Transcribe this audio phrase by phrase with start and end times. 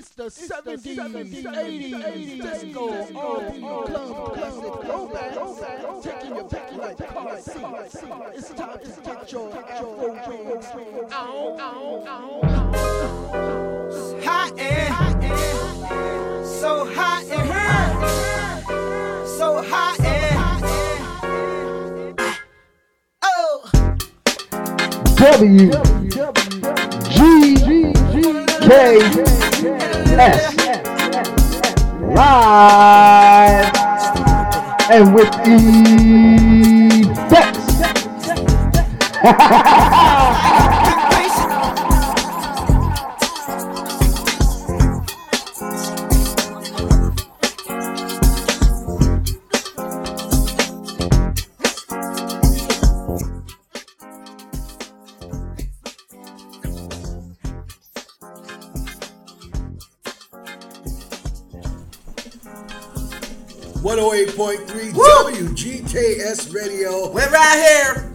[0.00, 5.36] It's the 70s, 70s, 80s, 80s, disco, R&B, club, classic, throwback,
[6.02, 7.96] taking your pick like car seats.
[8.34, 10.64] It's time to get your afro wings.
[11.12, 11.58] Ow.
[14.24, 14.94] hot and
[16.48, 20.38] so hot and hurt, so hot and
[23.22, 23.70] oh,
[25.16, 25.70] W
[27.10, 27.56] G
[28.66, 28.68] K
[29.62, 30.56] S
[32.00, 33.70] live
[34.90, 35.28] and with
[37.14, 37.60] effects.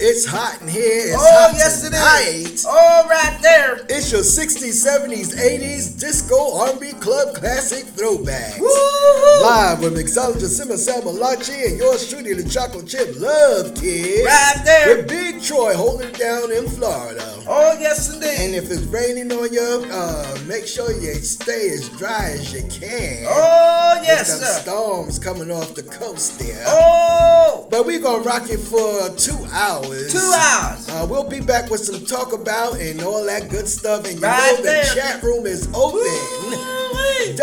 [0.08, 1.08] It's hot in here.
[1.08, 2.53] It's oh hot yes it tonight.
[2.53, 2.66] is.
[2.70, 3.78] Oh right there.
[3.89, 8.59] It's your 60s, 70s, 80s disco R&B club classic throwbacks.
[8.59, 9.42] Woo-hoo.
[9.42, 14.28] Live with mixologist Simon Malachi and yours truly, the chocolate chip love kid.
[14.28, 14.98] Right there.
[14.98, 17.34] With Big Troy holding it down in Florida.
[17.47, 18.33] Oh yes indeed.
[18.39, 22.61] And if it's raining on you, uh, make sure you stay as dry as you
[22.69, 23.25] can.
[23.27, 24.61] oh yes sir.
[24.61, 26.63] storms coming off the coast there.
[26.67, 30.11] Oh, But we're gonna rock it for two hours.
[30.11, 30.89] two hours.
[30.89, 34.05] Uh, we'll be back with some talk about and all that good stuff.
[34.05, 34.83] And you Right know the there.
[34.95, 35.99] chat room is open.
[36.02, 37.35] Woo-wee.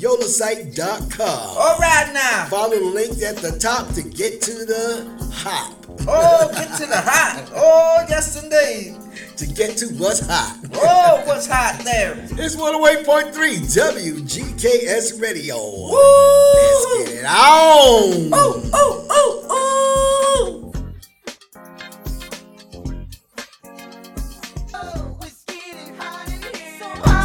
[0.00, 1.56] WGKSradio.yolasite.com.
[1.58, 2.46] All right now.
[2.46, 5.76] Follow the link at the top to get to the hop.
[6.08, 7.50] Oh, get to the hot.
[7.54, 8.96] Oh yes indeed.
[9.36, 10.58] To get to what's hot.
[10.74, 12.14] Oh, what's hot there?
[12.32, 15.56] It's 108.3 WGKS Radio.
[15.56, 15.96] Woo!
[16.54, 18.30] Let's get it on.
[18.32, 20.72] Oh, oh, oh, oh.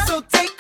[0.08, 0.55] So take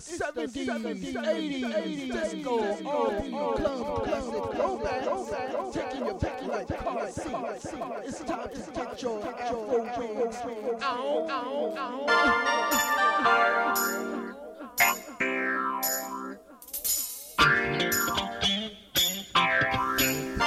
[0.00, 2.54] 70s, 70s, 80s, 80s, disco,
[2.88, 5.02] R&B, club, classic, throwback,
[5.72, 7.66] taking your back like car seats.
[8.04, 10.36] It's time to get your Afro wings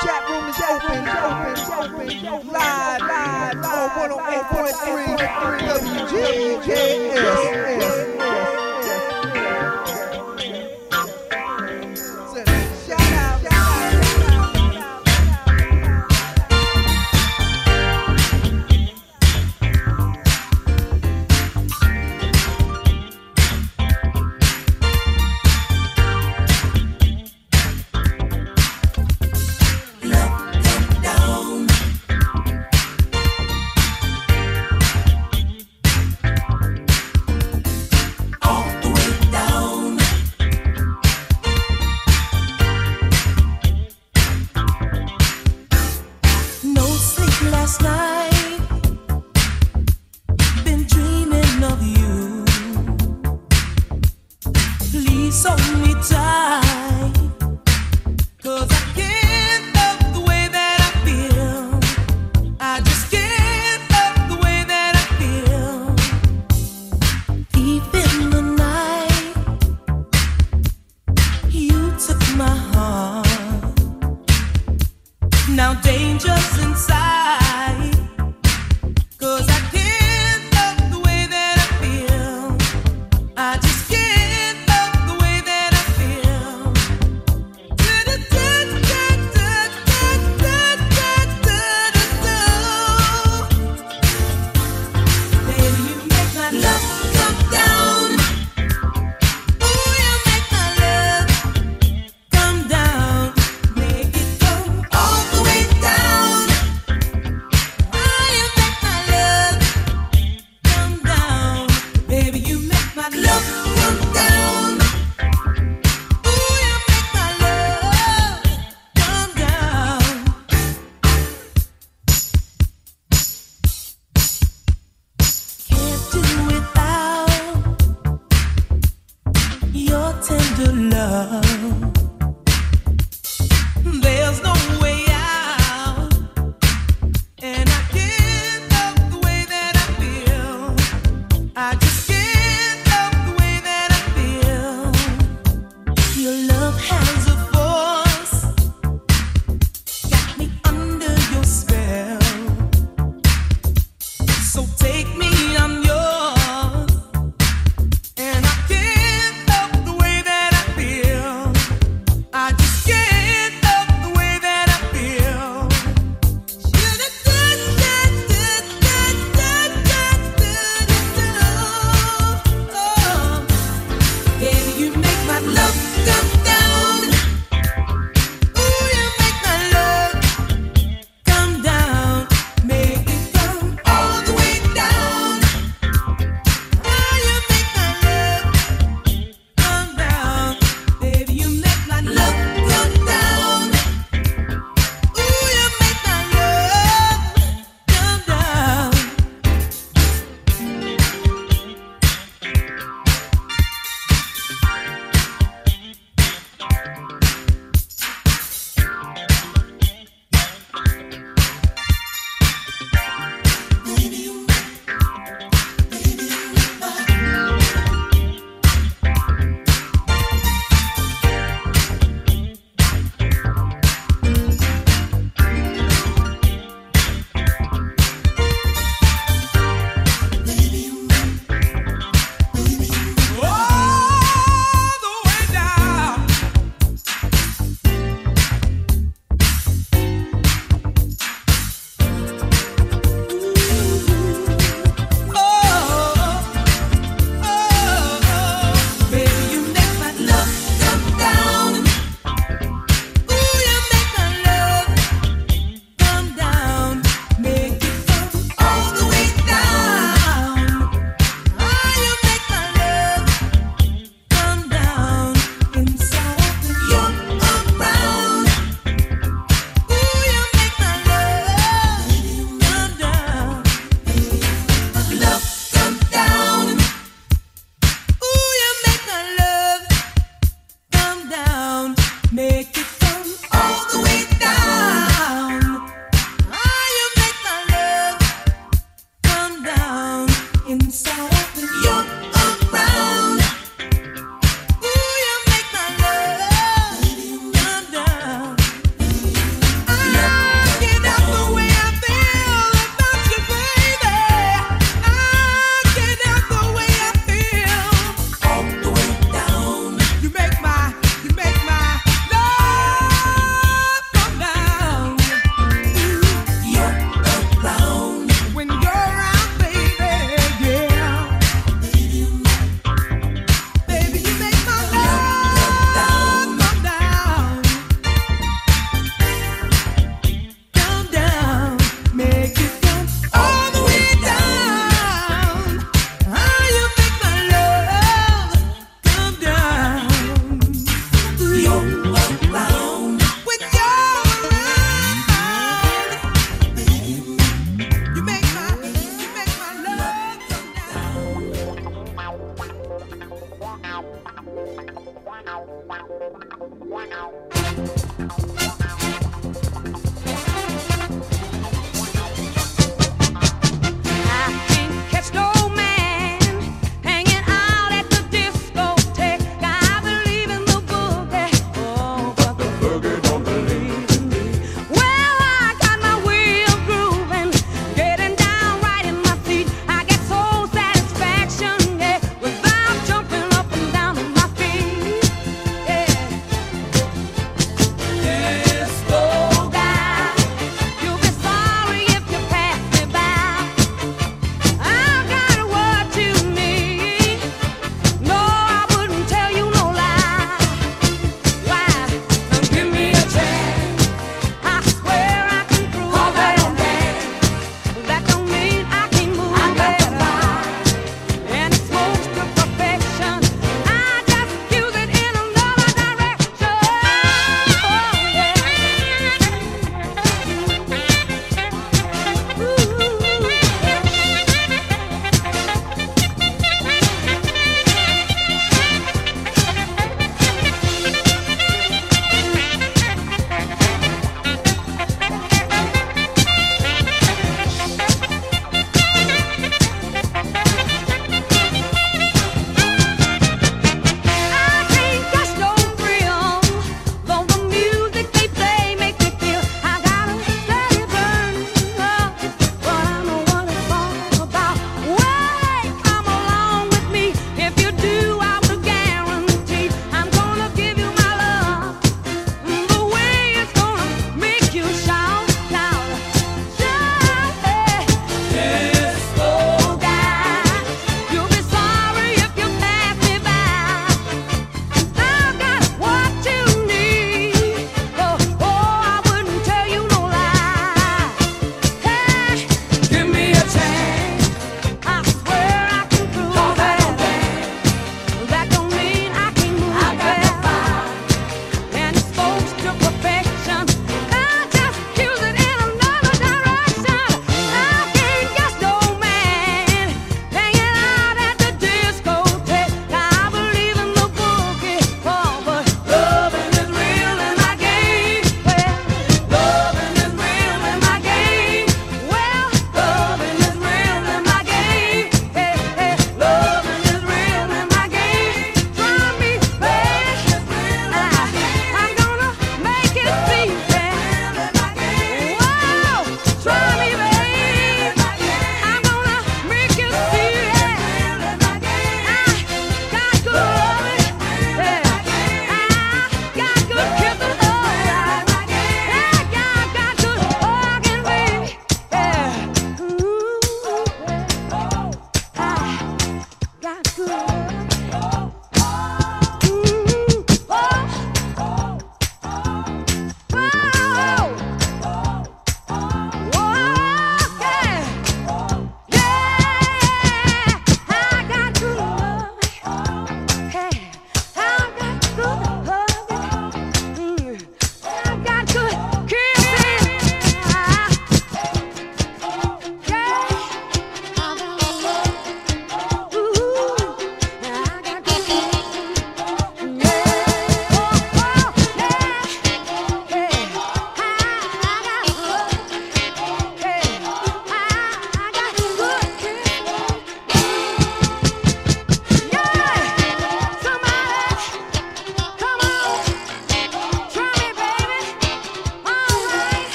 [0.00, 5.18] Chat room is open, open, open, open, live, live, live on 108.3
[6.60, 7.40] WGKS.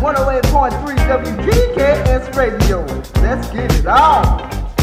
[0.00, 2.84] 108.3 WGKS Radio.
[3.20, 4.75] Let's get it on.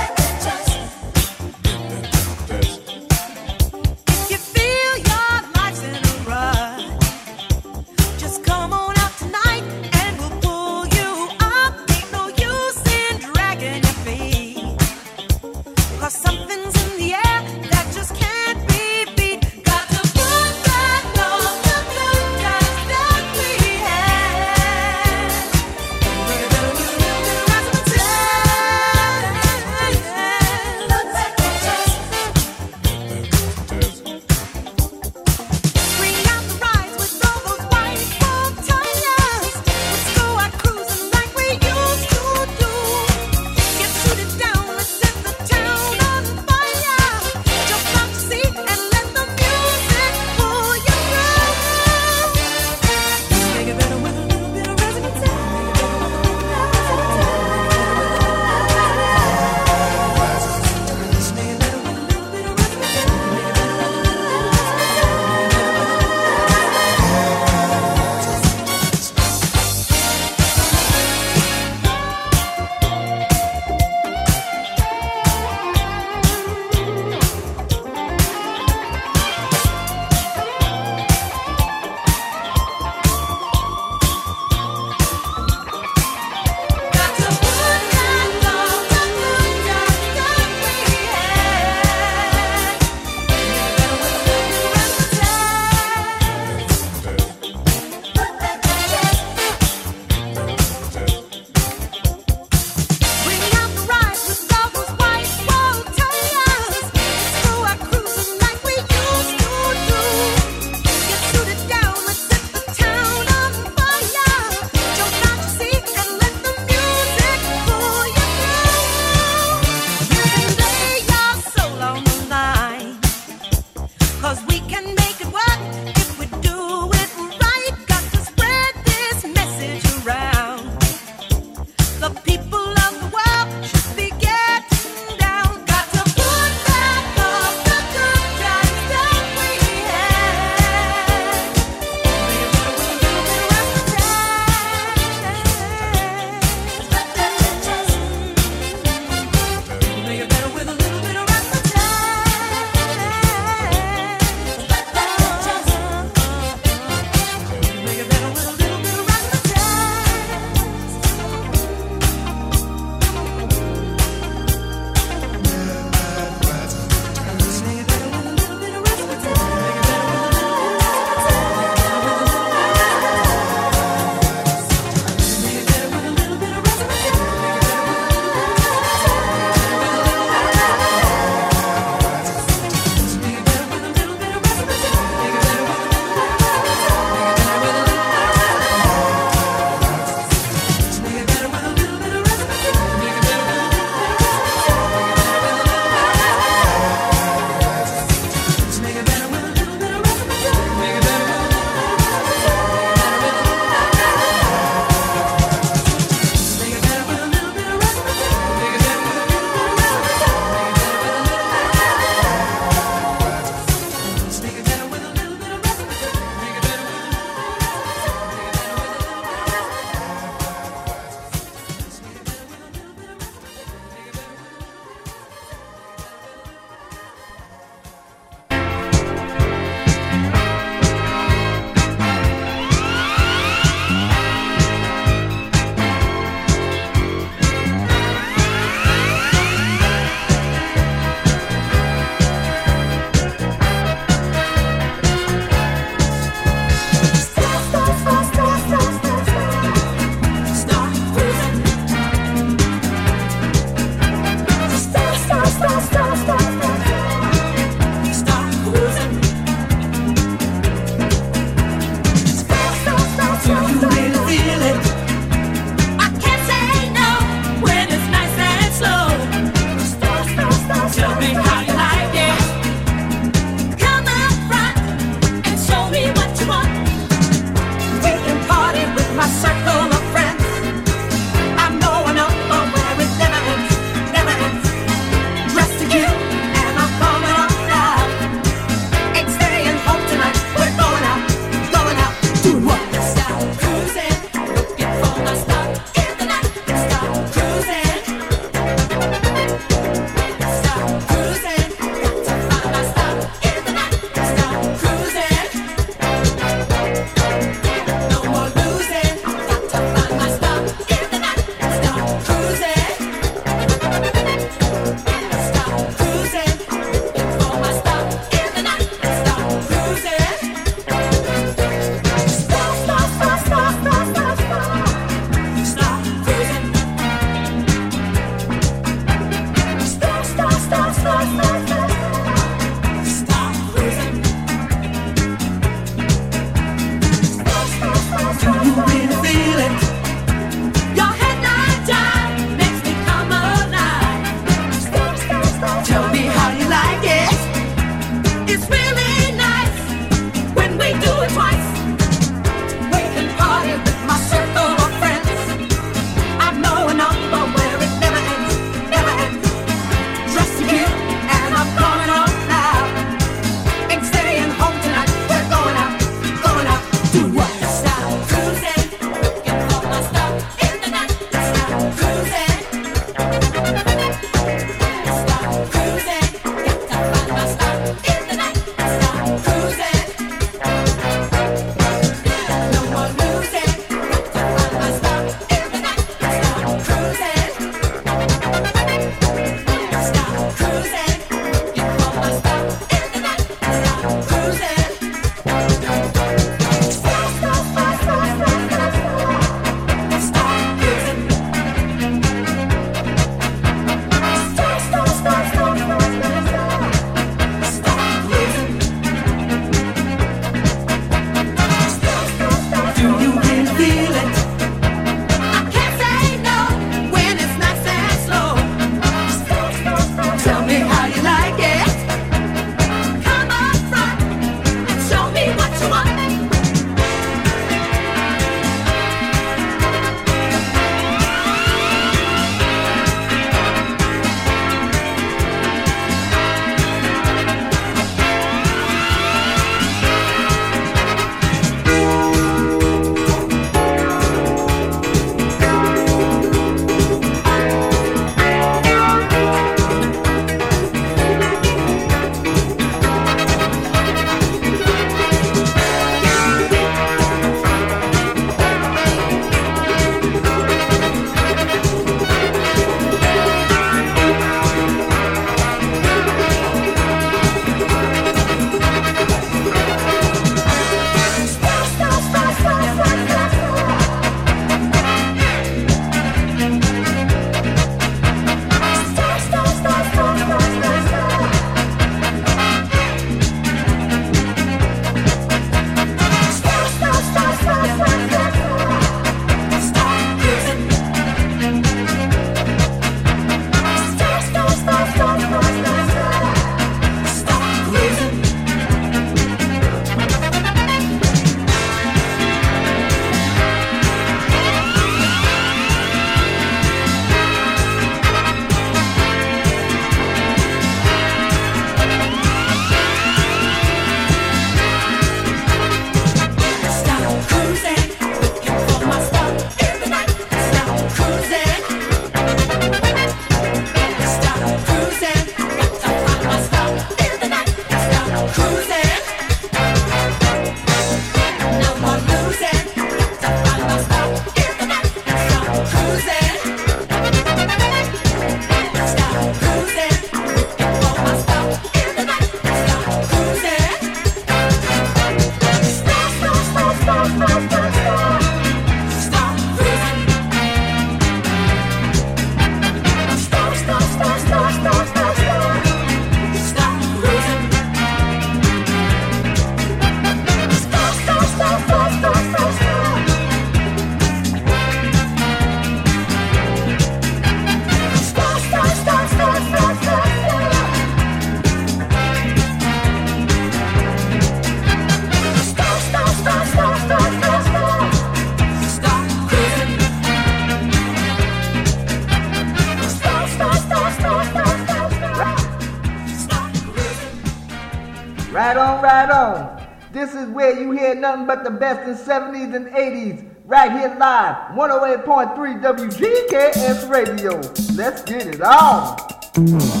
[591.17, 593.47] nothing but the best in 70s and 80s.
[593.65, 597.55] Right here live, 108.3 WGKS Radio.
[597.95, 600.00] Let's get it on.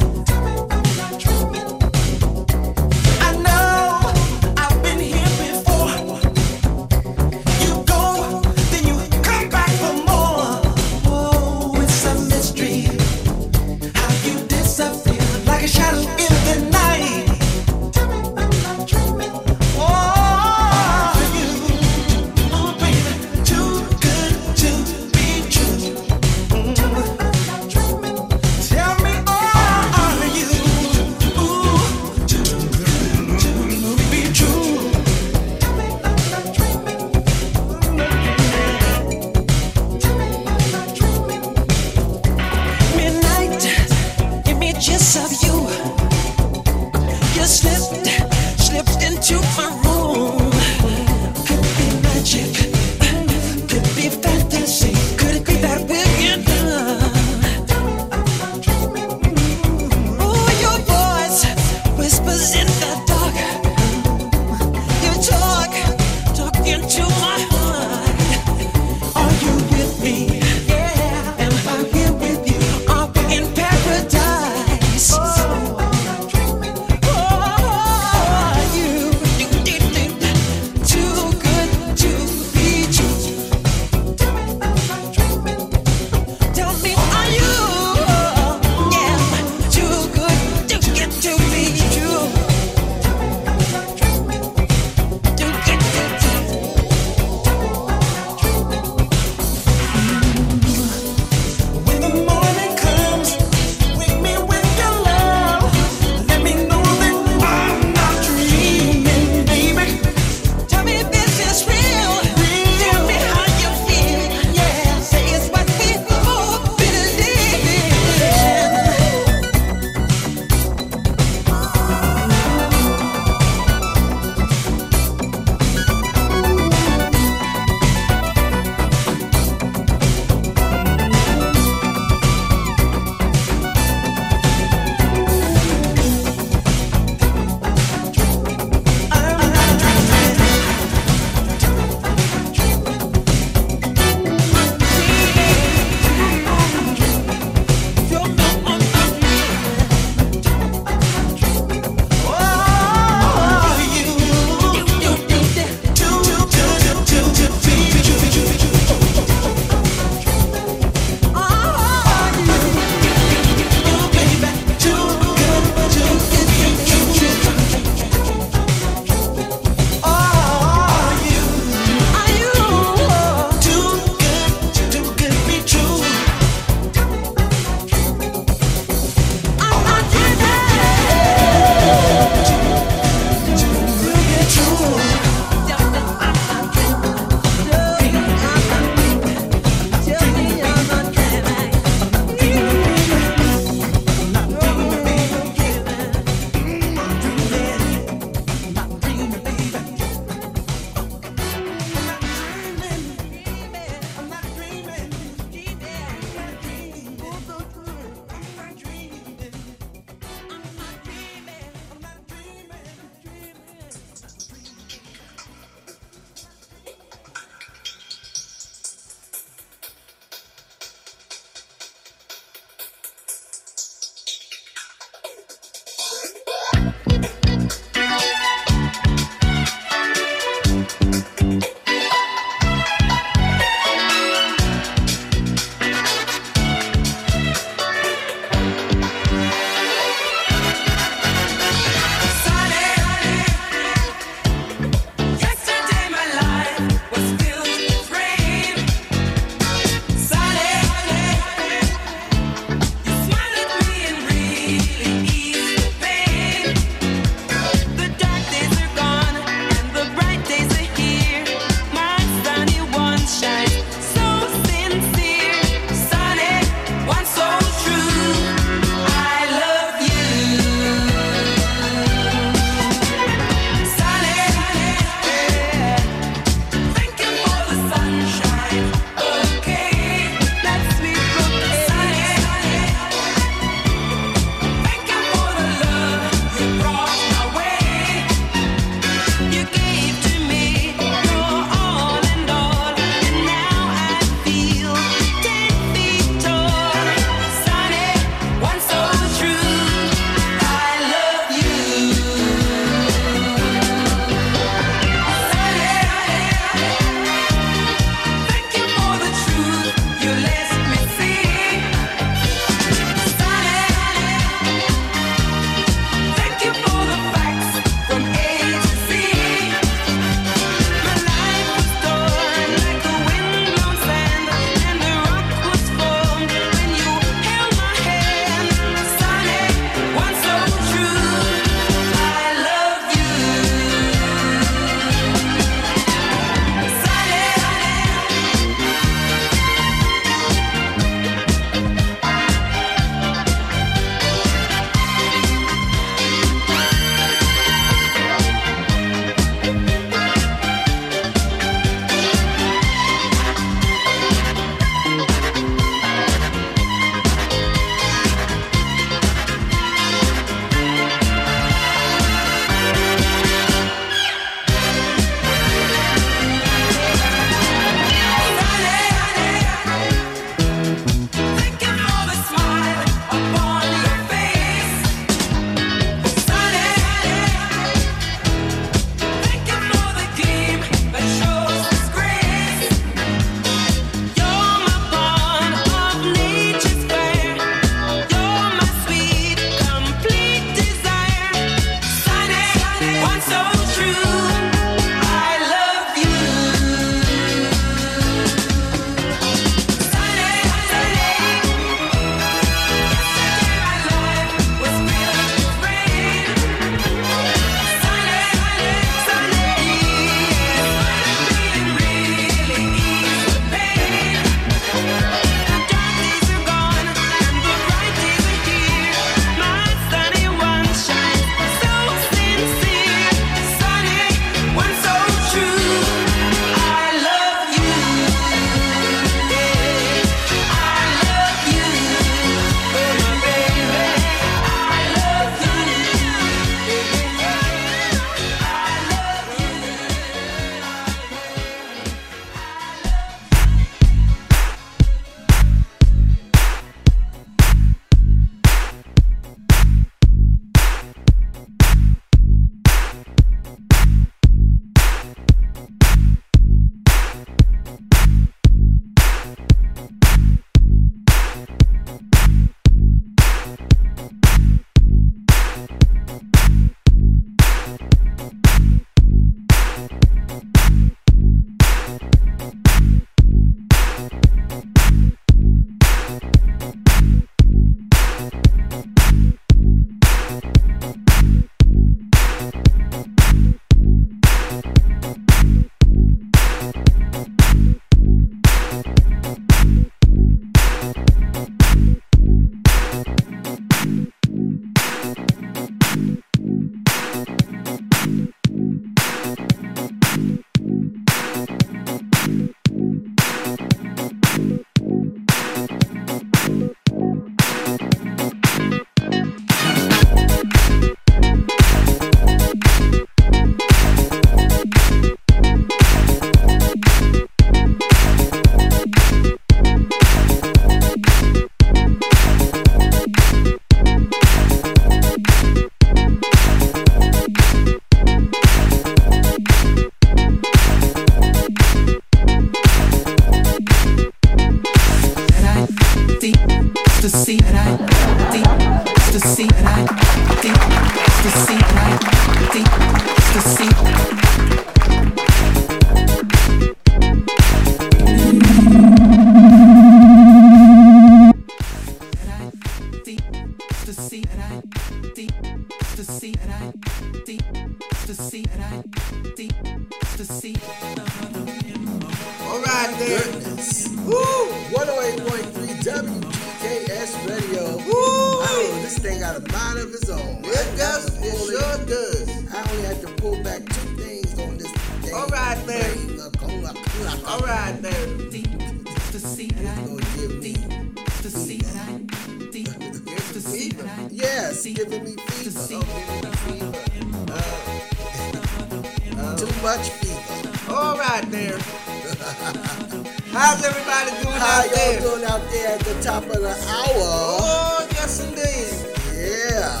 [595.90, 597.16] At the top of the hour?
[597.18, 598.94] Oh, yes, indeed.
[599.34, 600.00] Yeah.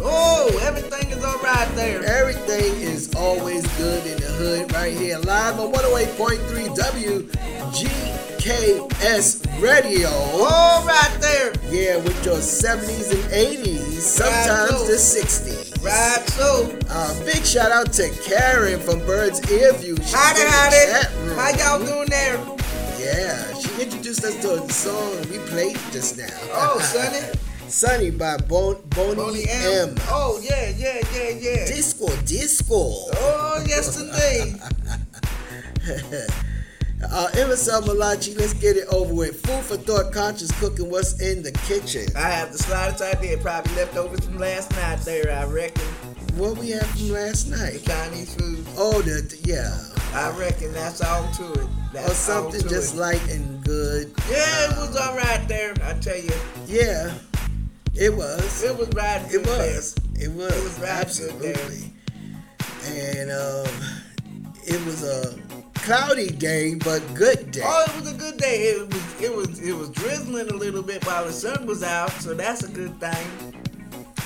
[0.00, 2.02] Oh, everything is all right there.
[2.02, 6.74] Everything is always good in the hood right here live on 108.3
[8.40, 10.08] WGKS Radio.
[10.08, 11.52] All right there.
[11.68, 15.84] Yeah, with your 70s and 80s, sometimes Right, the 60s.
[15.84, 16.78] Right, so.
[16.88, 19.96] Uh, big shout out to Karen from Bird's Ear View.
[20.10, 20.86] Howdy, howdy.
[21.34, 22.61] How y'all doing there?
[24.12, 26.26] Introduced us to a song we played just now.
[26.52, 27.32] Oh, Sunny.
[27.68, 29.88] Sunny by Bon- Boney, Boney M.
[29.88, 29.94] M.
[30.10, 31.64] Oh, yeah, yeah, yeah, yeah.
[31.66, 32.74] Disco, disco.
[32.76, 34.60] Oh, yes, indeed.
[37.04, 39.44] Uh, MSL Malachi, let's get it over with.
[39.44, 40.88] Food for thought, conscious cooking.
[40.88, 42.06] What's in the kitchen?
[42.16, 43.38] I have the slightest idea.
[43.38, 45.82] Probably leftovers from last night there, I reckon.
[46.36, 47.82] What we had from last night?
[47.84, 48.64] Chinese food.
[48.76, 49.76] Oh, the, the- yeah,
[50.14, 51.66] I reckon that's all to it.
[51.92, 52.98] That's or something just it.
[52.98, 54.12] light and good.
[54.30, 55.74] Yeah, it was all right there.
[55.84, 56.30] I tell you,
[56.66, 57.12] Yeah,
[57.94, 58.62] it was.
[58.62, 59.20] it was right.
[59.26, 59.74] It good there.
[59.76, 59.94] was.
[60.18, 60.56] It was.
[60.56, 61.92] It was right absolutely.
[62.86, 63.68] And um,
[64.64, 65.38] it was a
[65.74, 67.62] cloudy day, but good day.
[67.64, 68.56] Oh, it was a good day.
[68.70, 72.10] It was it was it was drizzling a little bit while the sun was out,
[72.12, 73.54] so that's a good thing.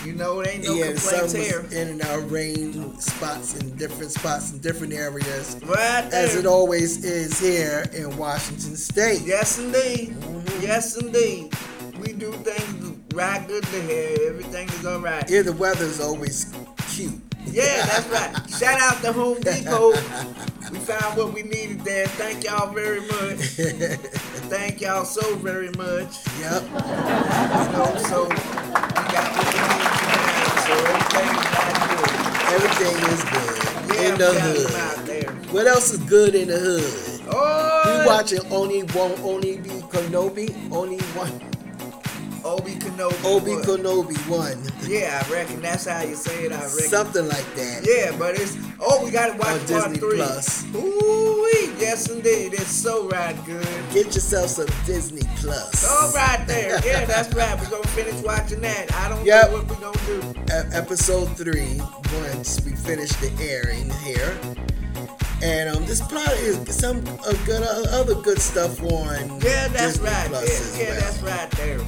[0.07, 1.67] You know, it ain't no yeah, complaints here.
[1.73, 6.25] in and out, rain spots in different spots in different areas, Right there.
[6.25, 9.23] as it always is here in Washington State.
[9.25, 10.11] Yes, indeed.
[10.11, 10.63] Mm-hmm.
[10.63, 11.53] Yes, indeed.
[11.99, 14.17] We do things right good to here.
[14.29, 15.29] Everything is all right.
[15.29, 16.55] Here, the weather's always
[16.91, 17.21] cute.
[17.47, 18.51] Yeah, that's right.
[18.51, 19.91] Shout out to Home Depot.
[20.71, 22.07] We found what we needed there.
[22.07, 23.41] Thank y'all very much.
[24.51, 26.17] Thank y'all so very much.
[26.41, 26.63] Yep.
[26.63, 28.29] You know, so
[30.67, 31.47] So everything is
[31.93, 32.47] good.
[32.55, 35.53] Everything is good Yeah, in the we got them hood.
[35.55, 37.21] What else is good in the hood?
[37.29, 40.49] Oh, We watching Oni Won't Oni Be Kenobi?
[40.73, 41.56] Only one.
[42.47, 43.25] Obi Kenobi.
[43.25, 43.65] Obi what?
[43.65, 44.91] Kenobi one.
[44.91, 46.53] Yeah, I reckon that's how you say it.
[46.53, 46.71] I reckon.
[46.71, 47.85] Something like that.
[47.87, 50.17] Yeah, but it's oh, we got to watch On part Disney three.
[50.19, 50.65] Plus.
[50.75, 53.67] Ooh, yes indeed, it's so right good.
[53.93, 55.85] Get yourself some Disney Plus.
[55.91, 57.59] All right there, yeah, that's right.
[57.61, 58.95] We're gonna finish watching that.
[58.95, 59.51] I don't Yep.
[59.51, 60.77] know what we're gonna do.
[60.77, 61.81] Episode three,
[62.23, 64.39] once we finish the airing here.
[65.43, 69.99] And um, this plot is some uh, good uh, other good stuff on Yeah, that's
[69.99, 70.29] Disney right.
[70.29, 71.01] Plus Yeah, yeah, well.
[71.01, 71.81] that's right there.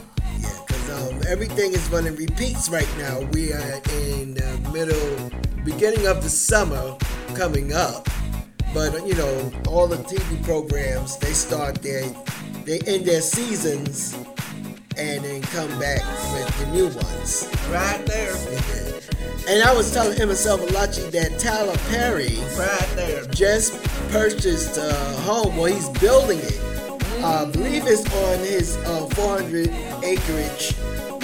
[0.90, 3.20] Um, everything is running repeats right now.
[3.32, 5.30] We are in the middle,
[5.64, 6.96] beginning of the summer
[7.34, 8.08] coming up.
[8.74, 12.04] But you know, all the TV programs they start their,
[12.64, 14.14] they end their seasons,
[14.96, 17.48] and then come back with the new ones.
[17.70, 18.34] Right there,
[19.48, 23.24] And I was telling MSL Malachi that Tyler Perry right there.
[23.26, 23.72] just
[24.10, 25.56] purchased a home.
[25.56, 26.77] Well, he's building it.
[27.24, 29.68] I believe it's on his uh, 400
[30.04, 30.74] acreage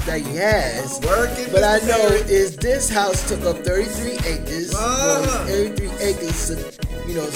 [0.06, 1.00] that he has.
[1.04, 4.72] Working, But I know is this house took up 33 acres.
[4.76, 5.44] Ah.
[5.48, 7.28] 33 acres, you know,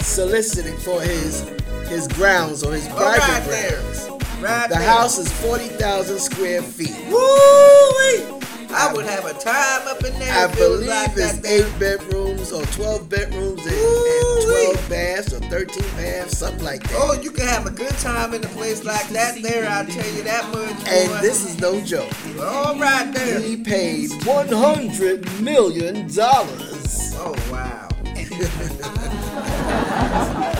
[0.00, 1.48] soliciting for his
[1.88, 4.08] his grounds or his private right there, grounds.
[4.40, 4.88] right The there.
[4.88, 6.96] house is 40,000 square feet.
[7.10, 8.33] Woo!
[8.74, 10.32] I would have a time up in there.
[10.32, 14.88] I if it was believe like it's eight bedrooms or 12 bedrooms and, and 12
[14.90, 16.92] baths or 13 baths, something like that.
[16.96, 19.68] Oh, you can have a good time in a place like that there.
[19.68, 20.88] I'll tell you that much.
[20.88, 21.20] and boy.
[21.20, 22.10] this is no joke.
[22.40, 23.38] all right there.
[23.40, 27.14] He paid 100 million dollars.
[27.16, 27.88] Oh wow.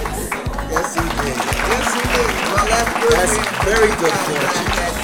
[0.75, 1.37] Yes, he did.
[1.37, 2.35] Yes, indeed.
[2.53, 3.13] Well, that's good.
[3.13, 5.04] That's very good I fortune.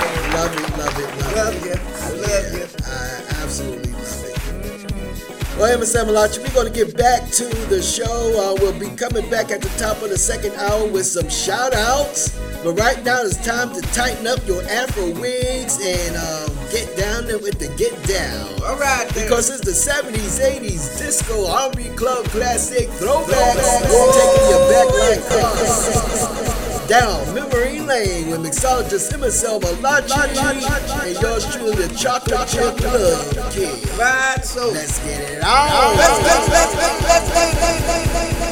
[5.60, 8.06] Well, MSL Malachi, we're going to get back to the show.
[8.06, 11.74] Uh, we'll be coming back at the top of the second hour with some shout
[11.74, 12.30] outs.
[12.64, 17.26] But right now, it's time to tighten up your afro wigs and um, get down
[17.26, 18.48] there with the get down.
[18.62, 19.28] All right, then.
[19.28, 23.84] Because it's the 70s, 80s, disco, R&B club classic throwbacks.
[24.16, 26.49] Taking you back like cars.
[26.90, 33.88] Down memory lane with mixologist himself, Malachi, and yours truly, the chocolate chip love kid.
[33.96, 35.96] Right, so Let's get it on.
[35.96, 38.49] let's let's let's let's let's let's let's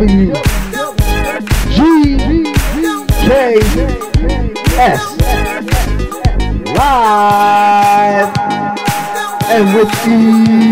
[0.00, 0.32] W
[1.68, 1.78] G
[3.20, 3.60] K
[4.78, 5.02] S.
[6.74, 8.32] Live
[9.50, 10.69] and with the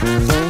[0.00, 0.49] The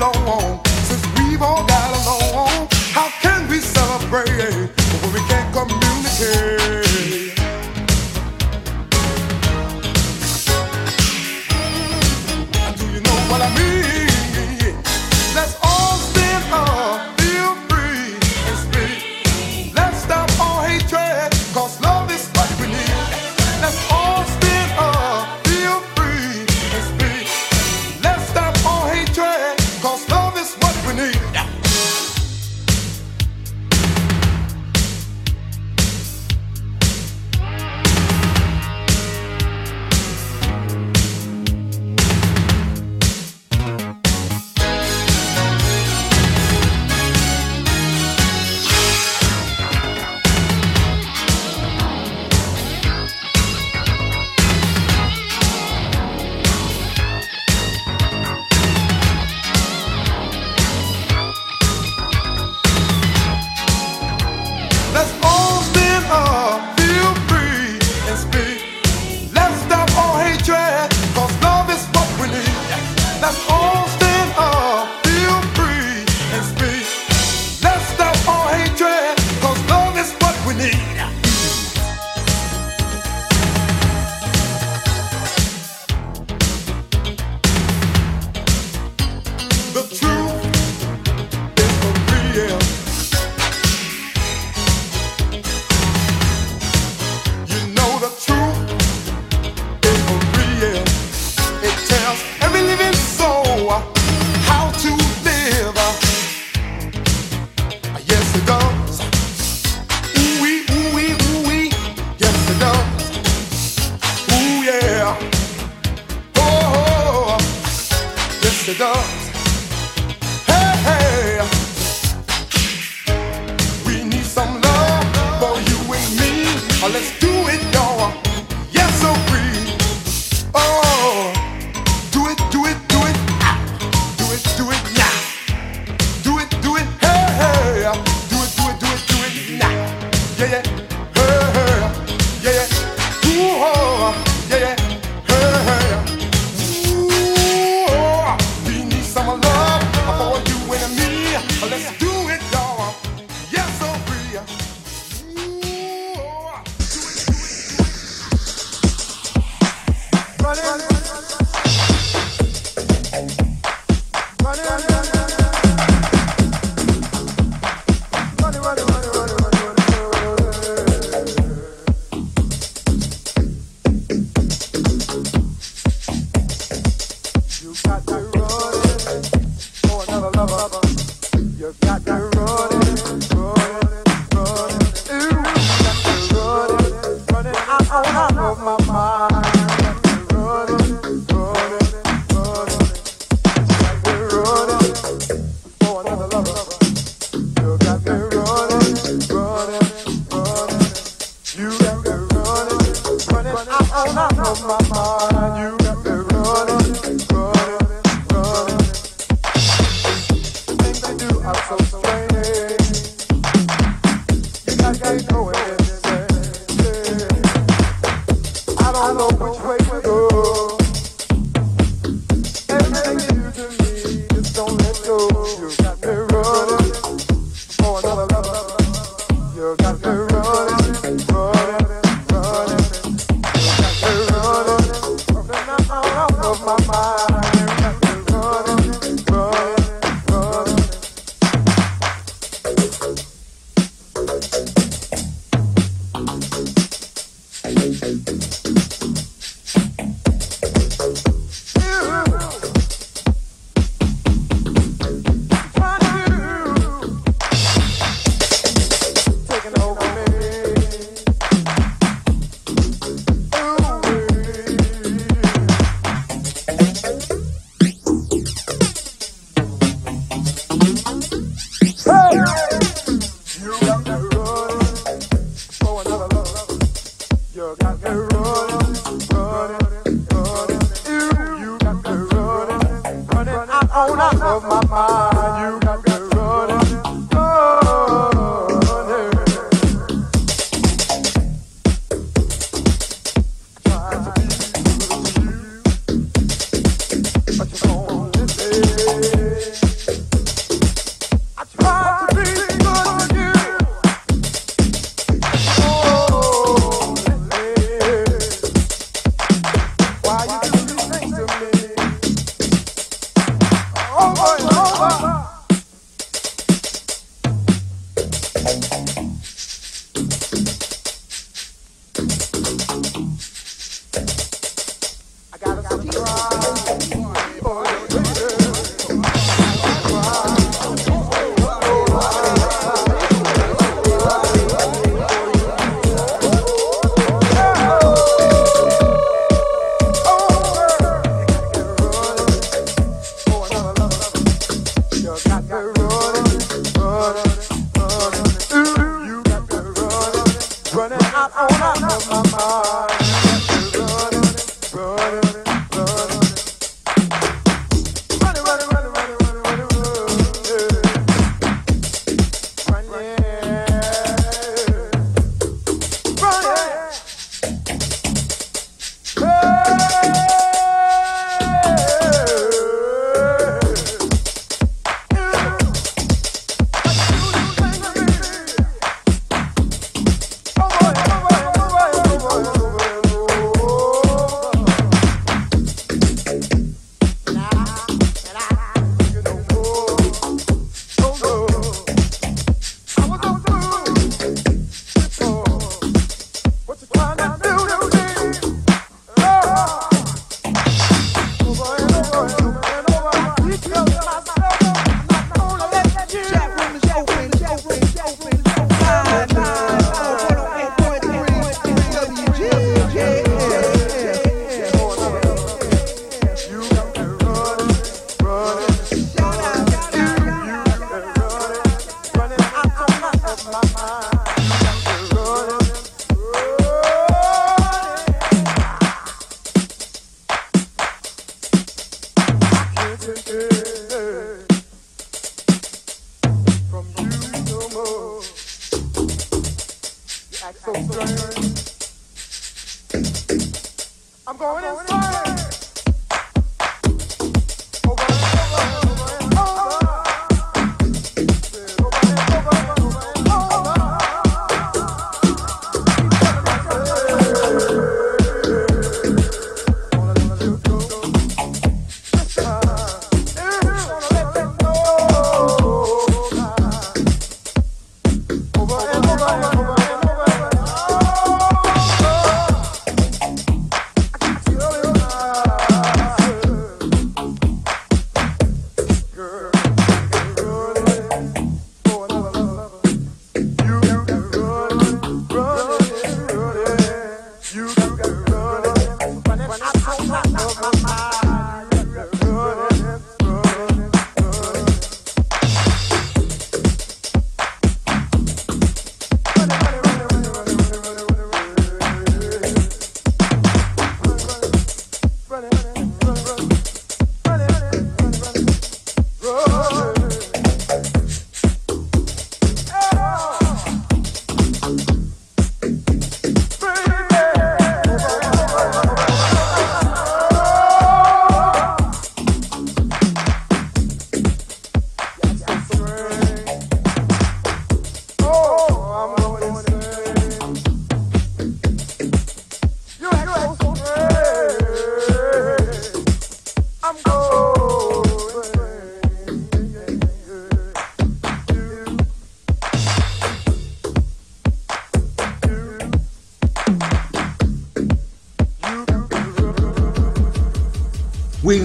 [0.00, 0.47] alone.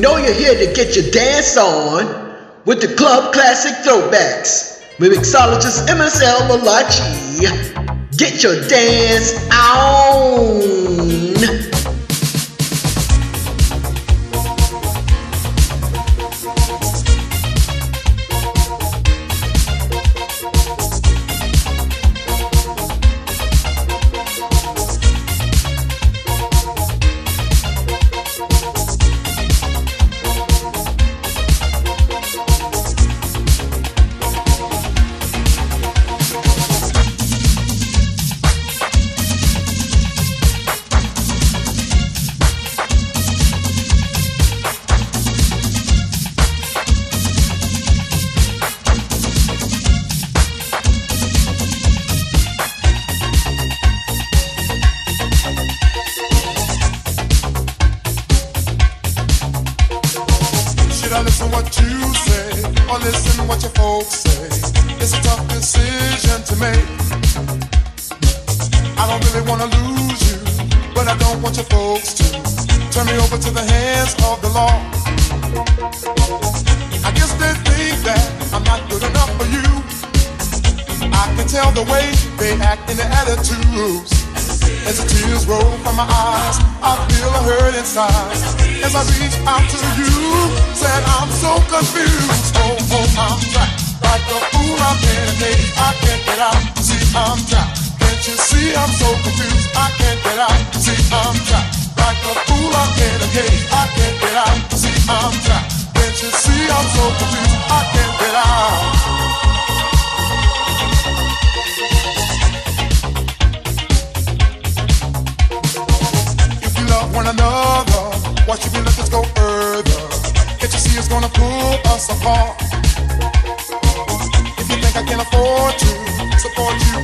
[0.04, 2.04] Know you're here to get your dance on
[2.66, 4.82] with the Club Classic Throwbacks.
[5.00, 7.48] With mixologist MSL Malachi.
[8.18, 9.93] Get your dance on.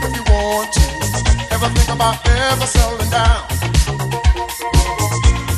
[0.03, 0.83] If you want to,
[1.53, 2.67] ever think about ever
[3.11, 3.41] down?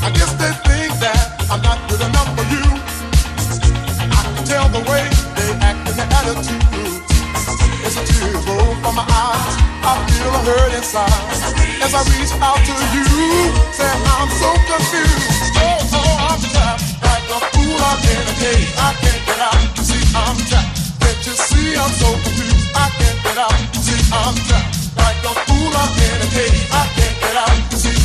[0.01, 2.65] I guess they think that I'm not good enough for you.
[4.09, 5.05] I can tell the way
[5.37, 6.63] they act and their attitude.
[7.85, 9.53] As tears roll from my eyes,
[9.85, 11.11] I feel a hurt inside.
[11.85, 13.05] As I reach out to you,
[13.77, 15.53] say I'm so confused.
[15.59, 17.77] Oh, oh, I'm trapped like a fool.
[17.77, 19.59] I can't get out.
[19.85, 20.73] See, I'm trapped.
[21.01, 22.40] Can't you see I'm so confused?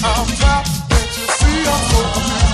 [0.06, 0.88] I'm trapped.
[0.88, 2.45] Can't you see I'm so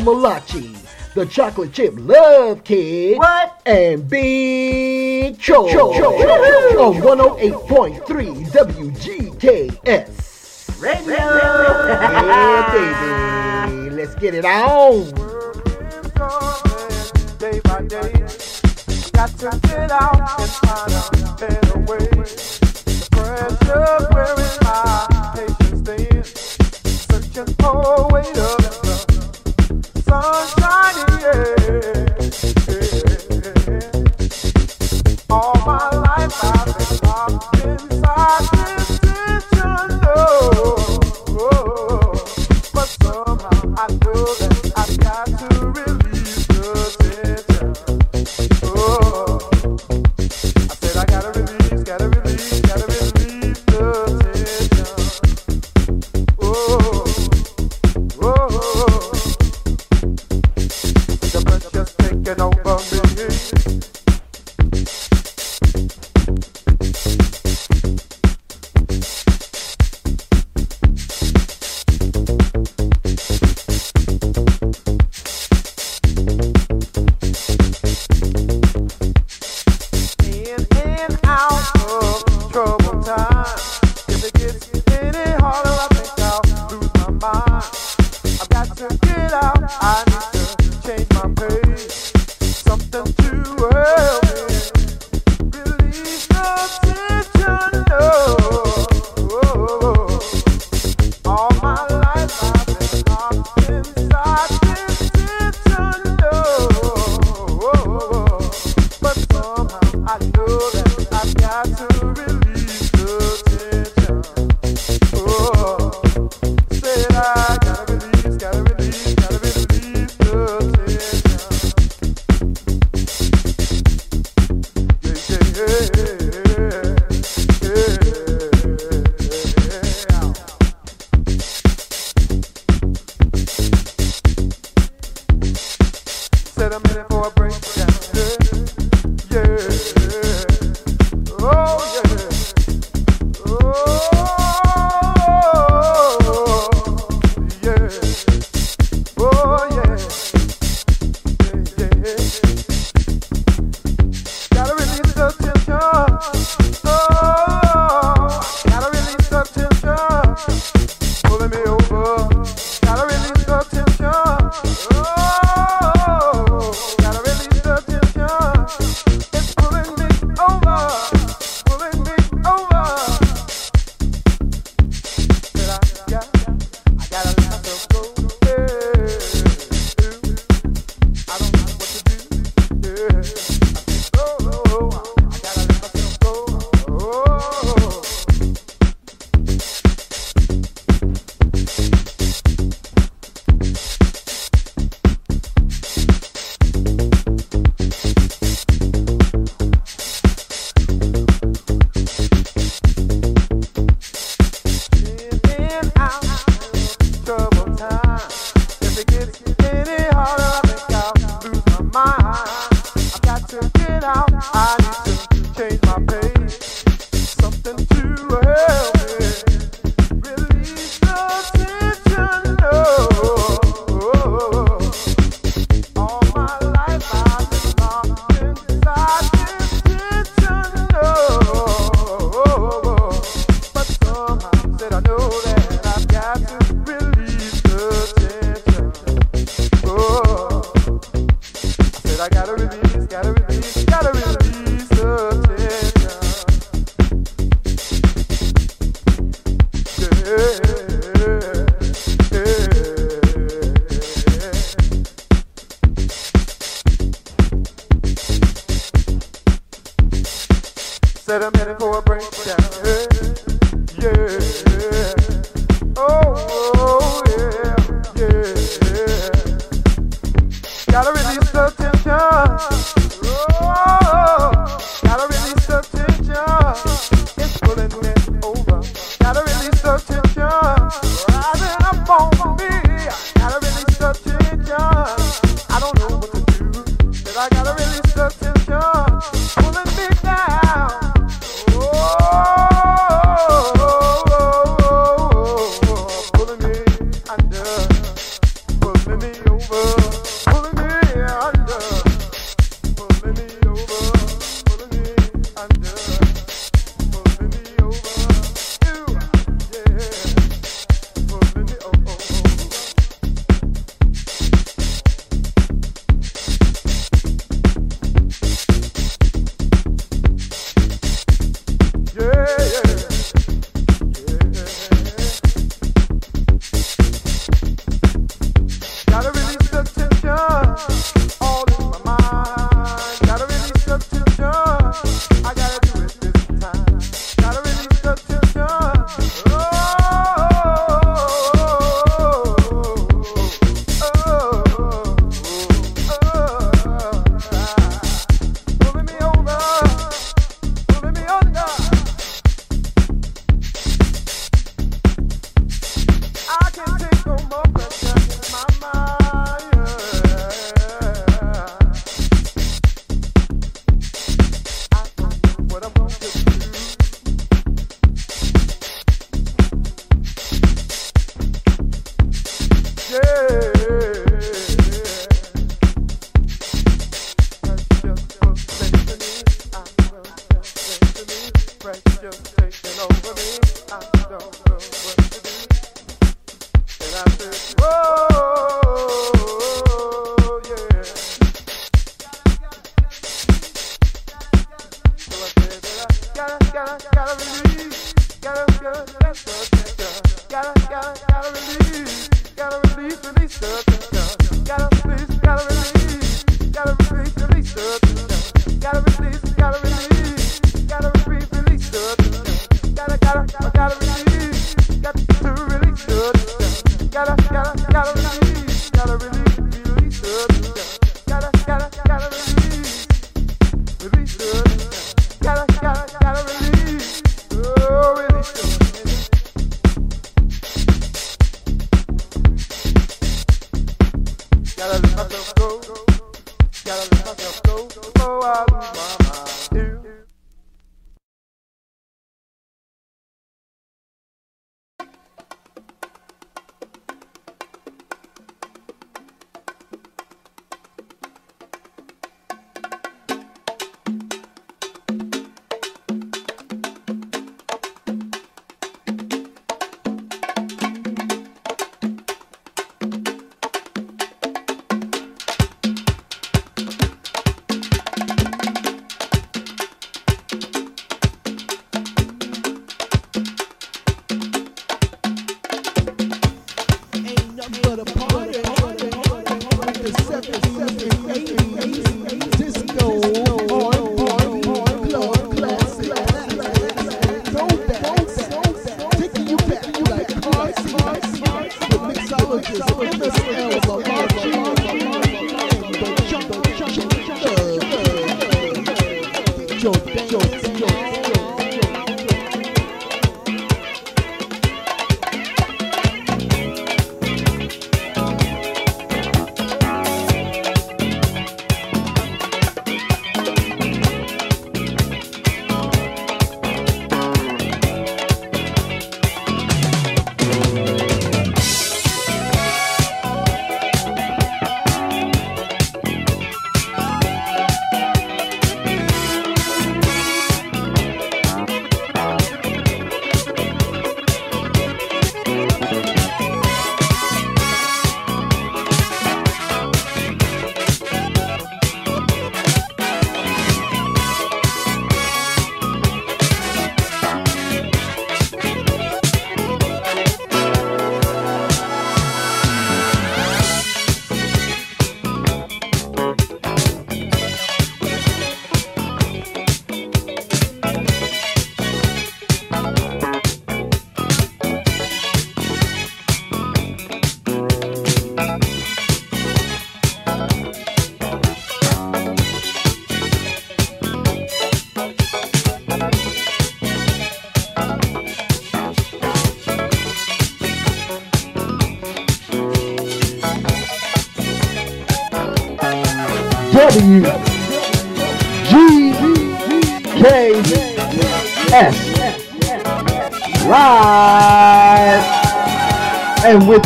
[0.00, 0.74] Malachi,
[1.14, 3.60] the chocolate chip love kid, what?
[3.66, 6.30] and Big Cho, Cho, Cho, Cho
[6.80, 10.30] on 108.3 WGKS.
[10.80, 11.14] Radio.
[11.14, 12.72] Yeah,
[13.66, 13.90] baby.
[13.90, 15.10] Let's get it on.
[19.12, 22.08] Got to get out and find a better way.
[23.10, 24.88] Pressure wearing my
[25.34, 28.69] patience, then searching for a way to.
[35.30, 38.59] All my life I've been locked inside.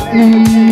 [0.01, 0.64] And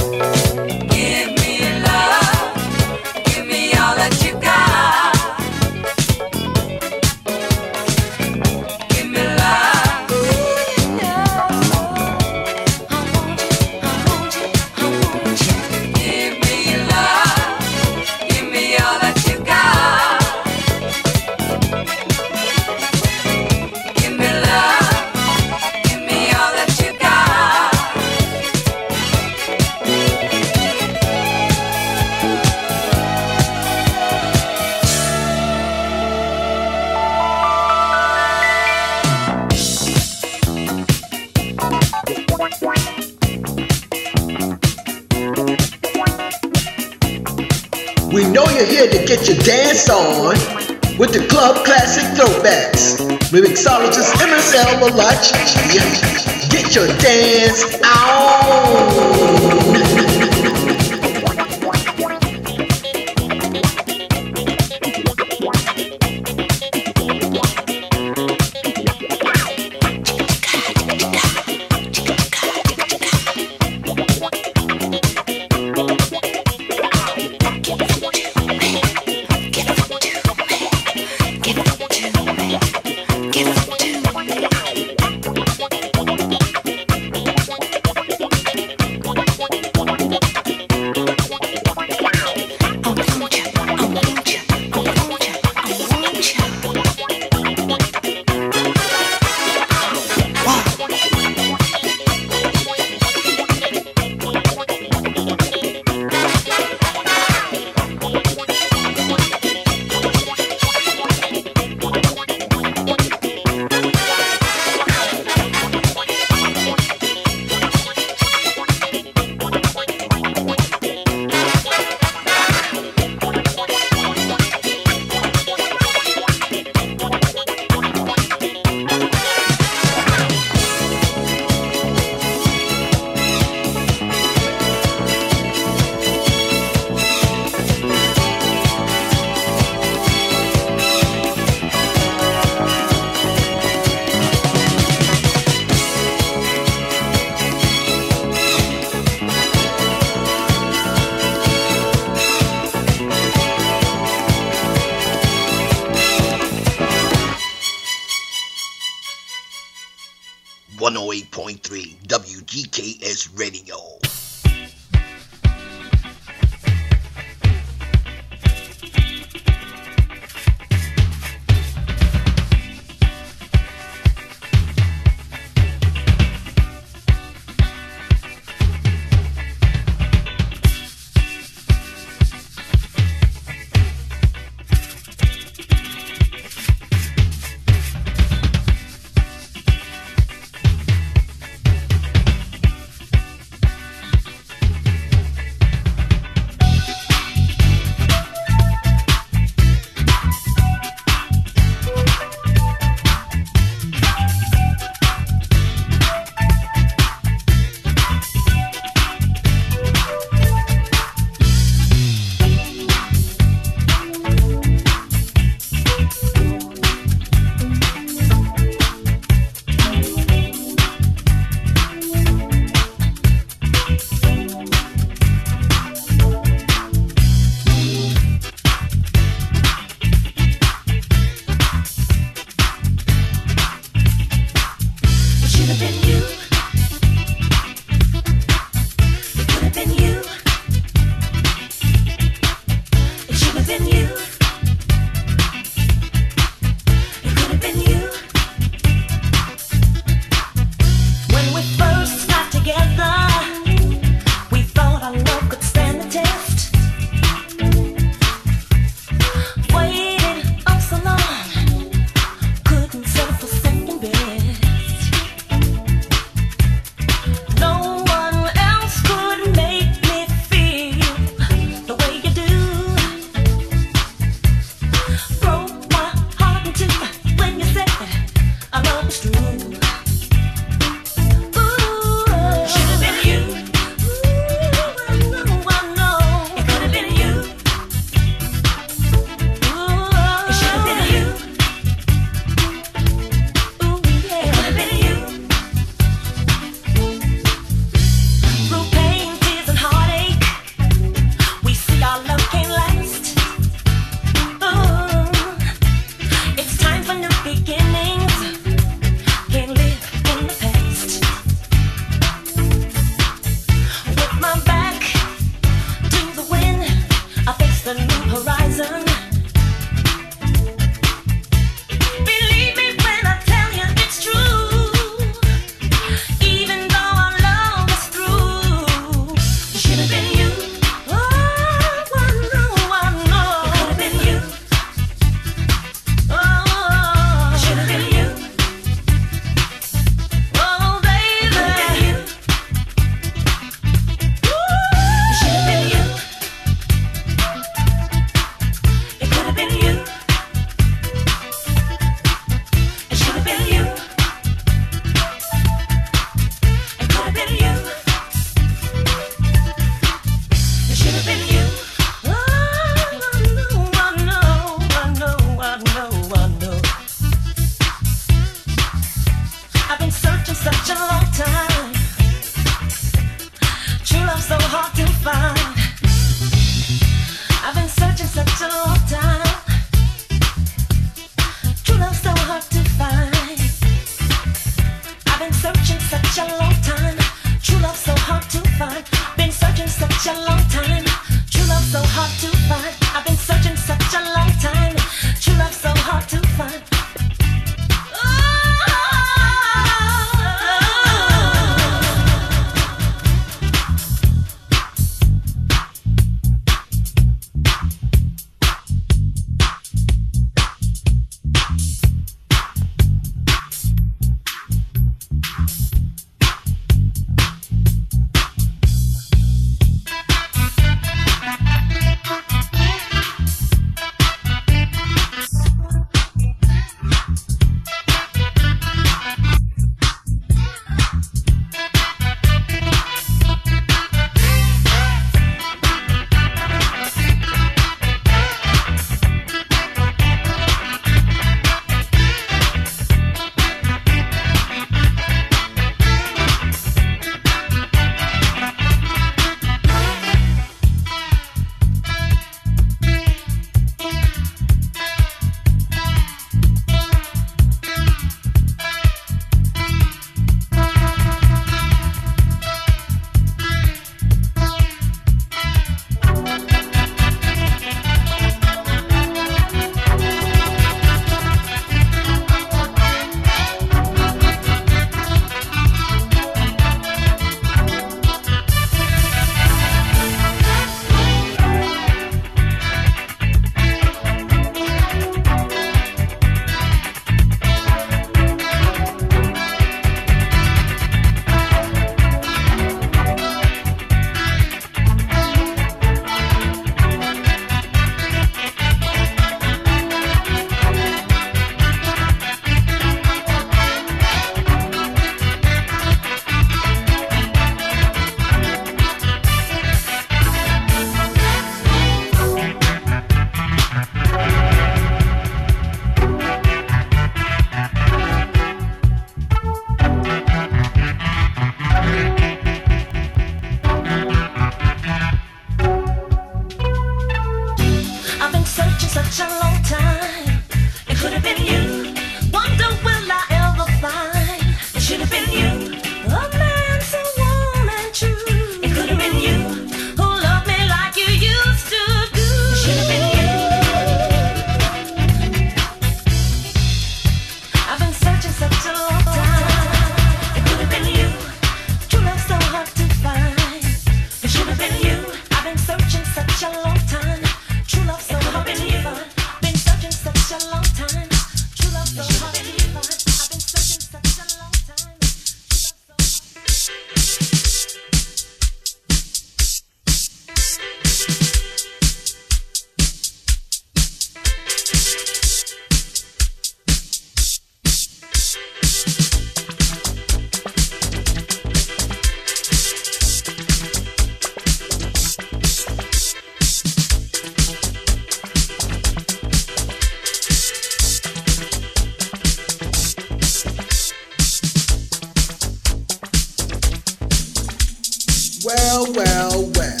[598.64, 600.00] Well, well, well.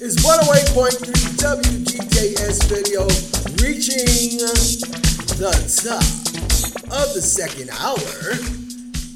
[0.00, 3.02] it's 108.3 WGKS video
[3.60, 4.38] reaching
[5.36, 5.54] the
[5.84, 6.00] top
[6.90, 7.94] of the second hour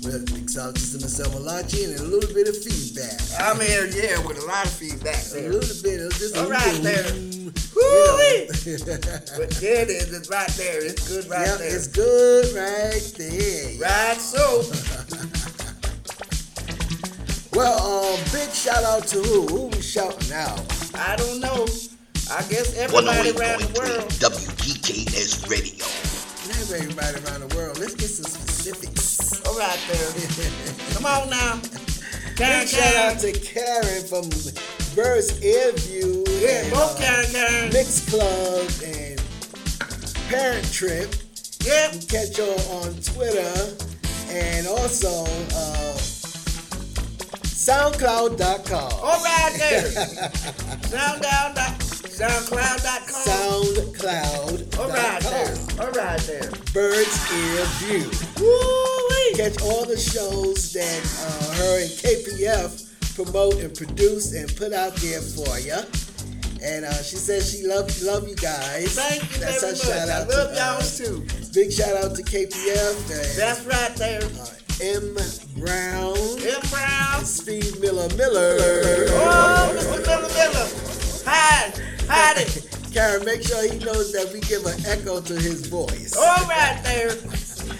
[0.04, 3.18] with the Mixologist MSL Malachi, and a little bit of feedback.
[3.40, 6.50] I'm here, yeah, with a lot of feedback A little bit of just a All
[6.50, 7.14] right little- there.
[7.16, 7.52] you know.
[9.38, 10.84] But there it is, it's right there.
[10.84, 11.74] It's good right yep, there.
[11.76, 13.78] it's good right there.
[13.80, 14.62] Right so.
[17.58, 19.42] Well, um, big shout out to who?
[19.48, 20.62] Who we shouting out?
[20.94, 21.66] I don't know.
[22.30, 24.06] I guess everybody around the world.
[24.22, 25.82] WGKS Radio.
[26.46, 27.80] Not everybody around the world.
[27.80, 29.44] Let's get some specifics.
[29.44, 30.94] All right there.
[30.94, 31.58] Come on now.
[32.36, 34.30] Karen, Big shout out to Karen from
[34.94, 36.22] Bird's Ear View.
[36.38, 37.72] Yeah, and, both uh, Karen, Karen.
[37.72, 39.20] Mix Club and
[40.30, 41.12] Parent Trip.
[41.66, 41.92] Yep.
[41.92, 43.74] You can catch her on Twitter
[44.30, 45.26] and also
[45.56, 45.98] uh,
[47.68, 48.92] SoundCloud.com.
[49.04, 49.82] All right there.
[50.88, 51.82] Soundcloud.com.
[53.28, 54.78] SoundCloud.
[54.78, 55.54] All right there.
[55.84, 56.50] All right there.
[56.72, 58.10] Bird's Ear View.
[58.40, 59.34] Woo-wee.
[59.36, 64.94] Catch all the shows that uh, her and KPF promote and produce and put out
[64.96, 65.76] there for you.
[66.64, 68.94] And uh, she says she love love you guys.
[68.98, 69.82] Thank you That's very much.
[69.82, 70.96] shout I out love to y'all us.
[70.96, 71.26] too.
[71.52, 73.10] Big shout out to KPF.
[73.12, 74.22] And, That's right there.
[74.80, 75.14] M
[75.56, 76.16] Brown.
[76.40, 76.60] M.
[76.70, 77.24] Brown.
[77.24, 78.56] Steve Miller Miller.
[79.10, 80.06] Oh, Mr.
[80.06, 80.68] Miller Miller.
[81.26, 81.72] Hi.
[82.06, 82.44] Howdy.
[82.94, 86.14] Karen, make sure he knows that we give an echo to his voice.
[86.16, 87.10] All right there.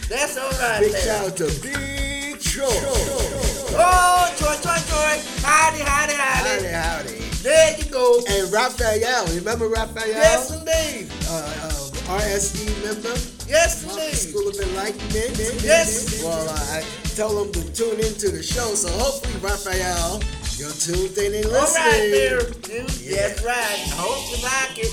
[0.08, 1.00] That's all right Big there.
[1.02, 2.66] shout out to Big Troy.
[2.68, 5.18] Oh, Troy, Troy, Troy.
[5.42, 6.66] Howdy, howdy, howdy.
[6.66, 6.68] Howdy,
[7.14, 7.18] howdy.
[7.42, 8.20] There you go.
[8.28, 10.08] And Raphael, remember Raphael?
[10.08, 11.10] Yes, indeed.
[11.28, 11.77] uh, uh,
[12.08, 13.14] RSE member,
[13.48, 14.14] Yes, indeed.
[14.16, 15.36] School of Enlightenment.
[15.62, 16.22] Yes.
[16.24, 16.82] Well, I
[17.14, 20.20] tell them to tune into the show, so hopefully, Raphael,
[20.56, 21.84] you're tuned in and listening.
[21.84, 22.40] All right there.
[22.40, 23.80] That's right.
[23.92, 24.92] I hope you like it.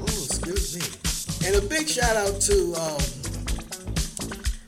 [0.00, 1.46] Oh, excuse me.
[1.46, 2.98] And a big shout out to um,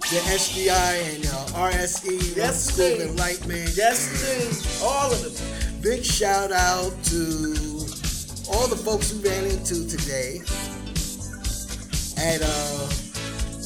[0.06, 3.00] the SGI and uh, RSE, Yes, School of.
[3.10, 3.70] Enlightenment.
[3.76, 4.82] Yes, indeed.
[4.84, 5.80] All of them.
[5.82, 7.54] Big shout out to
[8.52, 10.40] all the folks we ran into today
[12.18, 12.88] at uh,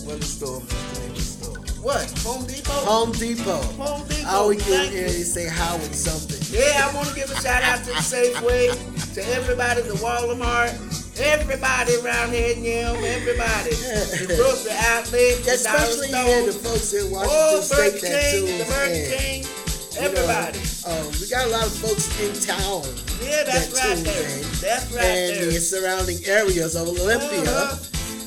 [0.04, 0.60] what the store?
[0.60, 1.54] What's the name of the store?
[1.82, 2.10] What?
[2.24, 2.72] Home Depot?
[2.72, 3.62] Home Depot.
[3.82, 4.28] Home Depot.
[4.28, 5.00] I always get you.
[5.00, 6.40] and say Howard something.
[6.52, 8.72] Yeah, I want to give a shout out to the Safeway,
[9.14, 10.72] to everybody, the Walmart,
[11.20, 13.72] everybody around here Yelm, everybody.
[14.24, 16.70] The grocery outlet, the Especially dollar here, the store.
[16.72, 19.63] folks in Washington Oh, State Burger that King, the Burger in.
[19.94, 20.58] You know, everybody.
[20.86, 22.82] um, we got a lot of folks in town
[23.22, 24.28] Yeah, that's that right there.
[24.38, 24.42] in.
[24.60, 25.46] That's right and there.
[25.46, 27.42] the surrounding areas of Olympia.
[27.46, 27.76] Uh-huh.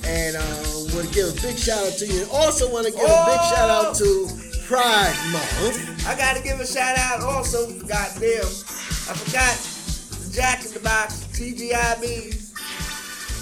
[0.08, 2.22] And um, want to give a big shout out to you.
[2.24, 3.52] And also want to give a big Oh.
[3.54, 4.28] shout out to
[4.68, 6.08] Pride Month.
[6.08, 7.86] I gotta give a shout out also, them.
[7.92, 9.56] I forgot
[10.24, 12.47] the Jack in the Box, TGIBs.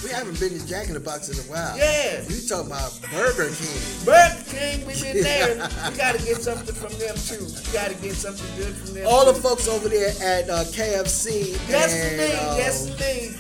[0.06, 1.76] We haven't been to Jack in the Box in a while.
[1.76, 2.22] Yeah.
[2.30, 4.06] You talking about Burger King?
[4.06, 5.56] Burger King, we've been there.
[5.90, 7.44] we gotta get something from them too.
[7.44, 9.08] We gotta get something good from them.
[9.08, 9.32] All too.
[9.34, 12.38] the folks over there at uh, KFC Yes, and, indeed.
[12.38, 13.36] um, yes, indeed.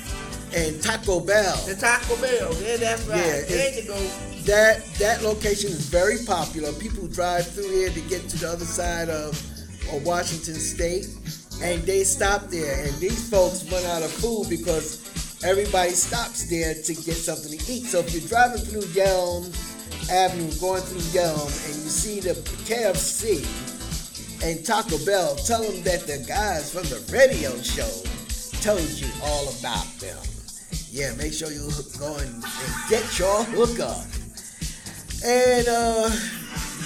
[0.57, 1.55] and Taco Bell.
[1.67, 2.51] The Taco Bell.
[2.59, 3.17] Yeah, that's right.
[3.17, 3.99] Yeah, there you go.
[4.45, 6.73] That that location is very popular.
[6.73, 9.29] People drive through here to get to the other side of,
[9.93, 11.05] of Washington State,
[11.61, 12.85] and they stop there.
[12.85, 15.04] And these folks run out of food because
[15.45, 17.85] everybody stops there to get something to eat.
[17.85, 19.45] So if you're driving through Yelm
[20.09, 22.33] Avenue, going through Yelm, and you see the
[22.65, 23.45] KFC
[24.43, 27.89] and Taco Bell, tell them that the guys from the radio show
[28.61, 30.17] told you all about them.
[30.89, 31.69] Yeah, make sure you
[31.99, 32.43] go and,
[32.89, 34.05] get your hookup.
[35.23, 36.09] And uh,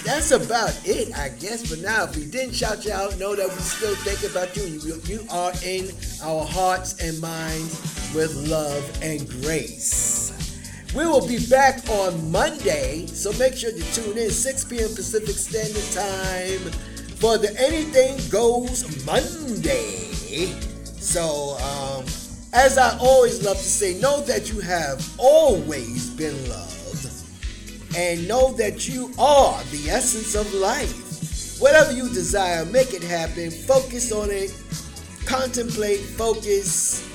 [0.04, 2.06] that's about it, I guess, for now.
[2.06, 4.64] If we didn't shout you out, know that we still think about you.
[4.64, 5.92] You, you are in
[6.24, 7.76] our hearts and minds
[8.16, 10.36] with love and grace.
[10.96, 14.90] We will be back on Monday, so make sure you tune in 6 p.m.
[14.96, 16.72] Pacific Standard Time
[17.20, 20.10] for the Anything Goes Monday.
[21.00, 22.06] So, um,
[22.54, 26.79] as I always love to say, know that you have always been loved
[27.96, 31.60] and know that you are the essence of life.
[31.60, 33.52] Whatever you desire, make it happen.
[33.52, 34.54] Focus on it,
[35.26, 37.06] contemplate, focus,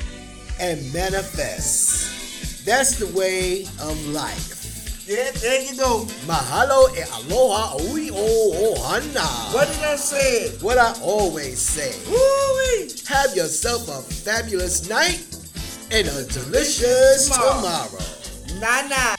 [0.60, 2.64] and manifest.
[2.66, 4.52] That's the way of life.
[5.06, 6.06] Yeah, there you go.
[6.26, 9.52] Mahalo e aloha ui o ohana.
[9.54, 10.48] What did I say?
[10.62, 11.92] What I always say.
[12.10, 12.90] Woo-wee.
[13.06, 15.20] Have yourself a fabulous night
[15.90, 17.60] and a delicious Tomorrow.
[17.60, 18.88] tomorrow.
[18.88, 19.16] Nah,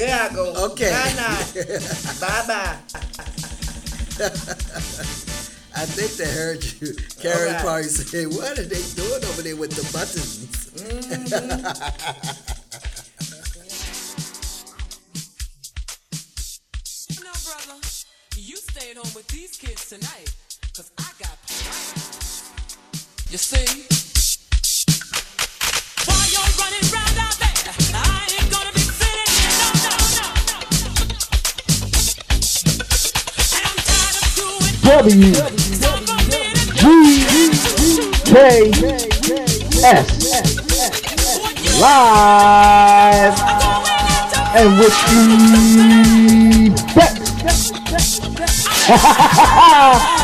[0.00, 0.56] There I go.
[0.72, 0.88] Okay.
[0.88, 1.36] Nah, nah.
[2.20, 2.76] bye bye.
[5.76, 6.96] I think they heard you.
[7.20, 7.60] Karen Alright.
[7.60, 10.72] probably said, "What are they doing over there with the buttons?"
[17.20, 17.76] No, brother,
[18.36, 18.56] you
[23.36, 23.99] stayed
[35.02, 35.32] doing
[36.82, 37.40] WGKS
[41.80, 43.36] live.
[44.52, 44.96] And with
[50.04, 50.16] the